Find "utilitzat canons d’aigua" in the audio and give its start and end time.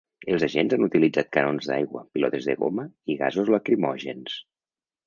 0.85-2.03